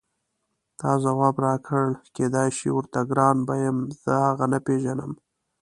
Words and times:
تا 0.79 0.91
ځواب 1.03 1.35
راکړ 1.45 1.85
کېدای 2.15 2.49
شي 2.57 2.69
ورته 2.73 2.99
ګران 3.09 3.37
به 3.47 3.55
یم 3.63 3.77
زه 4.03 4.13
هغه 4.27 4.45
نه 4.53 4.59
پېژنم. 4.65 5.11